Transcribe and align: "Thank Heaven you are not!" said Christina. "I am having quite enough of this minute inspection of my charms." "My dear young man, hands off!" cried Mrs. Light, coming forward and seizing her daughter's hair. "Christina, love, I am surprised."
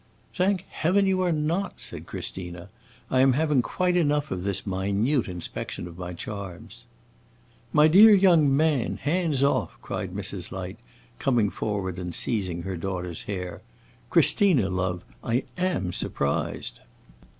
"Thank 0.33 0.65
Heaven 0.67 1.05
you 1.05 1.21
are 1.21 1.31
not!" 1.31 1.79
said 1.79 2.07
Christina. 2.07 2.69
"I 3.11 3.19
am 3.19 3.33
having 3.33 3.61
quite 3.61 3.95
enough 3.95 4.31
of 4.31 4.41
this 4.41 4.65
minute 4.65 5.27
inspection 5.27 5.87
of 5.87 5.99
my 5.99 6.11
charms." 6.13 6.85
"My 7.71 7.87
dear 7.87 8.15
young 8.15 8.57
man, 8.57 8.97
hands 8.97 9.43
off!" 9.43 9.77
cried 9.83 10.15
Mrs. 10.15 10.51
Light, 10.51 10.79
coming 11.19 11.51
forward 11.51 11.99
and 11.99 12.15
seizing 12.15 12.63
her 12.63 12.77
daughter's 12.77 13.25
hair. 13.25 13.61
"Christina, 14.09 14.71
love, 14.71 15.05
I 15.23 15.43
am 15.55 15.93
surprised." 15.93 16.79